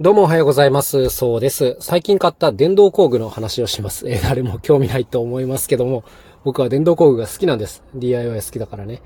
[0.00, 1.08] どうもおはようございます。
[1.08, 1.76] そうです。
[1.78, 4.08] 最近買った電動工具の話をします。
[4.08, 6.02] え、誰も興味ないと思いますけども、
[6.42, 7.84] 僕は電動工具が好きなんです。
[7.94, 9.02] DIY 好きだからね。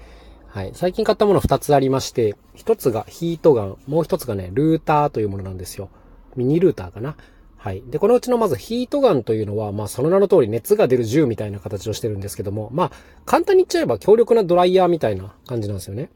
[0.46, 0.70] はい。
[0.72, 5.90] 最近買ったもの2つありまして、1つがヒートガン、もう1つがね、ルーターというものなんですよ。
[6.36, 7.16] ミニルーターかな。
[7.58, 7.82] はい。
[7.86, 12.92] で、このうちのまずヒートガンというのは、まあその名の通り熱が出る銃みたいな形をしてるんですけども、まあ
[13.26, 16.08] 簡単に言っちゃえば強力なドライヤーみたいな感じなんですよね。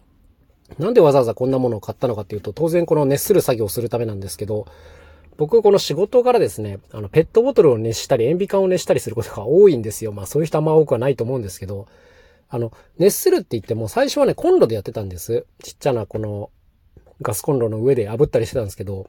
[0.79, 4.67] なんでわざわざこんなものを買ったのかっていうと、当然この熱する作業をするためなんですけど、
[5.37, 10.13] 僕この仕事からですね、あの、ペットボトルを熱したり、塩ビ管を熱したりすることが多いんですよ。
[10.13, 11.87] まあそういう人あんま多くはないと思うんですけど、
[12.49, 15.47] あの、熱するって言っても最初はね、コンロでやってたんです。
[15.63, 16.51] ちっちゃなこの
[17.23, 19.09] ガスコンロの上で炙ったりしてたんですけど、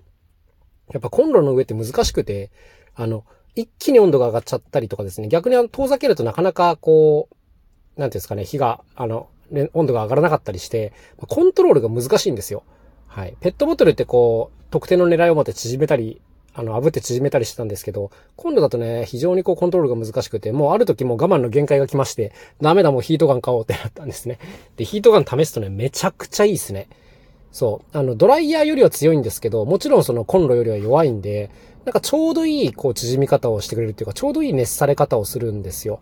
[0.92, 2.52] やっぱコンロの上って難しくて、
[2.96, 3.26] あの、
[3.56, 9.28] 一気に温度が上がっちゃったりとかですね、逆に遠ざけるとなかなかこう、なんていうんですかね、火が、あの、
[9.74, 10.94] 温度が上がらなかったりして、
[11.28, 12.64] コントロールが難しいんですよ。
[13.08, 13.36] はい。
[13.40, 16.22] ペットボトルってこう、特定の狙いを持って縮めたり、
[16.56, 24.40] あの、炙って縮めたりしてたんですけど、今度だとね、非常にこうコントロールが難しくて、もうある時もう我慢の限界が来まして、ダメだもうヒートガン買おうってなったんですね。
[24.78, 26.88] で、ヒートガン試すとね、めちゃくちゃいいですね。
[27.52, 27.98] そう。
[27.98, 31.50] あの、ドライヤーよりは強いんですけど、もちろんそのコンロよりは弱いんで、
[31.86, 36.00] なんかちょうどいい、こう、縮み方をしてくれるっていうか、ちょうどいい熱され方をするんですよ。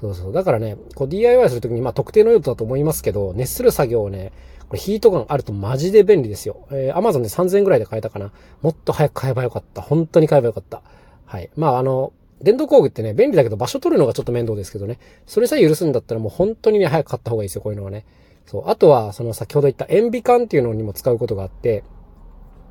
[0.00, 0.32] そうそう。
[0.32, 4.32] だからね、こう DIY するときに、まあ特定の用途だと思いますけど、熱する作業をね、
[4.68, 6.66] これヒートガンあるとマジで便利ですよ。
[6.70, 8.32] えー、Amazon で3000円ぐらいで買えたかな。
[8.62, 9.82] もっと早く買えばよかった。
[9.82, 10.82] 本当に買えばよかった。
[11.24, 11.50] はい。
[11.56, 14.98] まああの、電動工具ってね、便利だけど場所取るのがちょっと面倒ですけどね。
[15.26, 18.04] それさえ許すんだったらもう本当にね、早く買った方がいいですよ、こういうのはね。
[18.46, 18.68] そう。
[18.68, 21.82] あとは、その先ほど言った塩ビ管っていうのにも使うことがあって、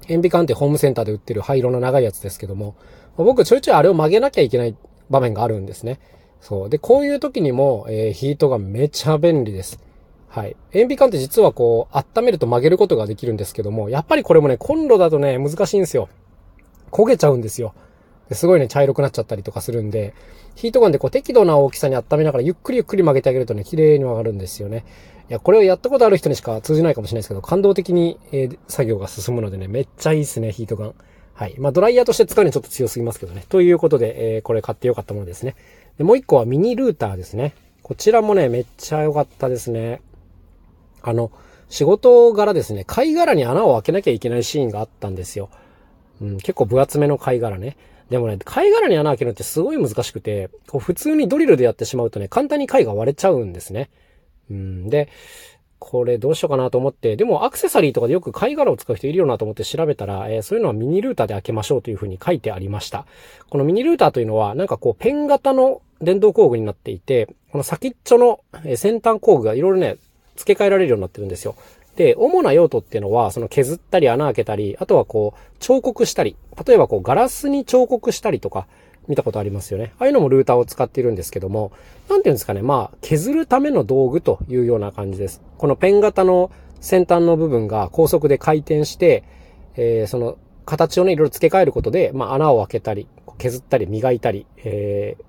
[0.07, 2.75] 塩ビ管ってホームセンターで売ってる灰色の長いやつですけども、
[3.17, 4.75] 僕ちょいちょいあれを曲げなきゃいけない
[5.09, 5.99] 場面があるんですね。
[6.41, 6.69] そう。
[6.69, 9.79] で、こういう時にも、えー、ヒートがめちゃ便利です。
[10.27, 10.55] はい。
[10.73, 16.09] 塩ビ管って実はこう、温めると曲げることができるんですけども、やっぱりこれもね、コンロだとね、難しいんですよ。
[16.91, 17.73] 焦げちゃうんですよ。
[18.31, 20.13] すごいね、茶色くなっちゃったりとかするんで、
[20.55, 24.85] ヒートガンでこう適度な大きさに温めながらゆっくりゆっくり曲げてあげるとね、綺麗に曲がるんですよね。
[25.29, 30.95] いや、これをやったことある人にしか通じないかもしれないですけど、感動的に、えー、作業が進むのでね、めっちゃいいっすね、ヒートガン。
[31.33, 31.55] はい。
[31.59, 33.45] まあ、ドライヤーとして使うにはちょっと強すぎますけどね。
[33.47, 35.55] ということで、えー、これ買ってよかったものですね。
[35.97, 37.53] で、もう一個はミニルーターですね。
[37.81, 40.01] こちらもね、めっちゃ良かったですね。
[41.01, 41.31] あの、
[41.69, 45.49] 仕事柄ですね、貝殻に穴を開けなきゃいけないシーンがあったんですよ。
[46.21, 47.77] うん、結構分厚めの貝殻ね。
[48.09, 53.89] でもね、貝殻に穴開けるのってすごい難しくて、こう普通にドリルでやってしまうとね、簡単に貝が割れちゃうんですね。
[54.49, 55.09] うん、で、
[55.79, 63.05] これどうしようかなと思って、でもアクセサリーとかでよく貝殻を使う人いるよなと思って調べたら、えー、そういうのはミニルーターで開けましょうというふうに書いてありました。
[63.49, 68.39] このミニルーターというのは、なんかこうペン型の電動工具になっていて、この先っちょの
[68.75, 69.97] 先端工具がいろいろね、
[70.35, 71.55] 付け替えられるようになってるんですよ。
[71.95, 78.67] で、主な用途っていうのは、その削ったり穴開けたり、あとはこう、彫刻したり、例えばこう、ガラスに彫刻したりとか、
[79.07, 79.93] 見たことありますよね。
[79.99, 81.71] ああいうのもルーターを使っているんですけども、
[82.09, 85.41] なんていうんですかね、まあ、削るための道具というような感じです。
[85.57, 89.23] このペン型の先端の部分が高速で回転して、
[89.75, 93.07] えー、その形をね、いろいろ付け替えることで、まあ、穴を開けたり、
[93.37, 95.23] 削ったり、磨いたり、えー、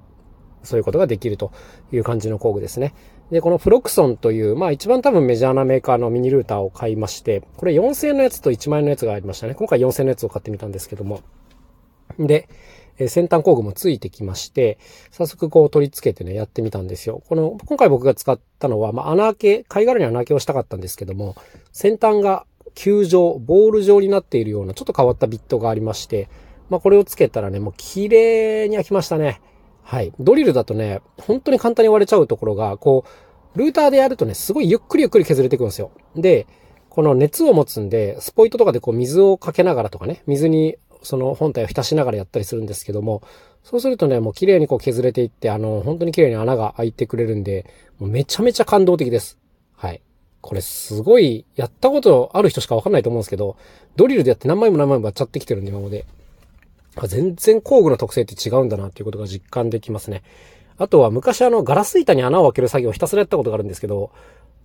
[0.63, 1.53] そういうことができると
[1.93, 2.95] いう感じの工具ですね。
[3.31, 9.55] で、このフロクソンという、まあ一番多分メジャーなメーカーのミニルーターを買いまして、これ4000円のやつと1万円のやつがありましたね。
[9.55, 11.21] 今回4000円のやつを買ってみたんですけども。
[12.19, 12.49] で、
[13.07, 14.79] 先端工具もついてきまして、
[15.13, 17.23] 早速こう取り付けてね、やってみたんですよ。
[17.29, 21.37] この、今回僕が使ったのは、まあ、穴開け、貝殻に穴開けをしたかったんですけども、
[21.71, 22.45] 先端が
[22.75, 26.29] 球状、ボール状になっているような、ちょっと変わったビットがありまして、
[26.71, 29.41] まあ、これをつけたらね、もう綺麗に開きましたね。
[29.89, 30.13] はい。
[30.21, 33.07] ドリルだとね、本当に簡単に割れちゃうところが、こ
[33.55, 35.93] う、ルーターでやるとね、すごいゆっくりゆっくり削れていくんですよ。
[36.15, 36.47] で、
[36.91, 43.23] この熱を持つんで、スポイトとかでこう水をかけながらとかね、水にその本体を浸しながらやったりするんですけども、
[43.65, 47.65] そうするとね、もう綺麗にこう削れていって、あの、本当に綺麗に穴が開いてくれるんで、
[47.99, 49.39] もうめちゃめちゃ感動的です。
[49.75, 50.03] はい。
[50.43, 53.57] これすごい、やったことある人しかわかんないと思うんですけど、
[53.97, 56.05] ドリルでやって何枚も何枚もやっちゃってきてるんで、今まで。
[57.07, 60.23] 全然工具の特性って違うんだなっていうことが実感できますね。
[60.79, 64.11] あとは昔あの、ガラス板に穴を開ける作業をひたすらやったことがあるんですけど、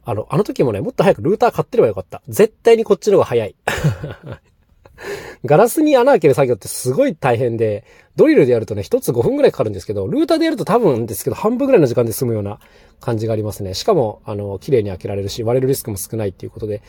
[0.06, 2.22] あの、あの時もね、もっと早くルーター買ってればよかった。
[2.28, 3.56] 絶対にこっちの方が早い。
[5.46, 7.84] ガラスに穴開ける作業ってすごい大変で、
[8.16, 12.60] ドリルでやるとね、一つ5分ぐらいかかるんですけど、ルーターでやると多分ですけど、半分ぐらいの時間で済むような
[13.00, 13.74] 感じがありますね。
[13.74, 16.82] しかも、あの、綺麗に開けられるし、割れるリスクも少ないっていうことで、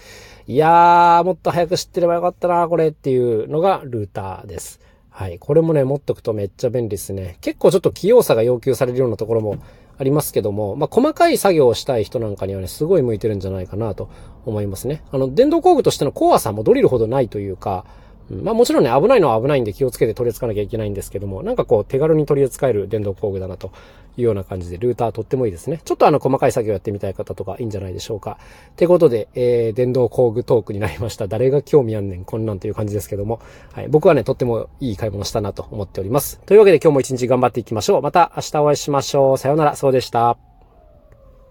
[0.47, 4.81] いやー、もっと早く知ってればよかったな、これっていうのがルーターです。
[5.16, 5.38] はい。
[5.38, 7.38] これもね、持っとくとめっちゃ便利ですね。
[7.40, 9.58] 結構ちょっと器用さが要求されるようなところも
[9.96, 14.11] ありますけども、まあ、細かい作業をしたい人なんかにはね、すごい向いてるんじゃないかなと
[14.44, 15.05] 思いますね。
[15.12, 17.84] あの、電動工具としての怖さもドリルほどないというか、
[18.31, 23.71] まあもちろんね、危ないのは危ないんで気をつけて取り扱わなきゃいけないんですけども、なんかこう手軽に取り扱える電動工具だなと
[24.17, 25.81] いうような感じで、ルーターとってもいいですね。
[25.85, 28.38] ちょっとあの細かい作業やってみたい方とかいいんじゃないでしょうか。
[28.71, 31.26] ってことで、えー、電動工具トークになりました。
[31.26, 33.41] 誰が興味あんねん、こんなんという感じですけども、
[33.73, 36.41] はい、僕はね、とってもいい買い物したなと思っております。
[36.47, 38.03] というわけで今日も一日頑張っていきましょう。
[38.03, 39.38] また明日お会いしましょう。
[39.38, 40.54] さようなら、そうでした。